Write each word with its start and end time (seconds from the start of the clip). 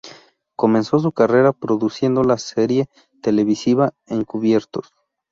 Comenzó 0.55 0.97
su 0.97 1.11
carrera 1.11 1.53
produciendo 1.53 2.23
la 2.23 2.39
serie 2.39 2.89
televisiva 3.21 3.93
Encubiertos. 4.07 4.91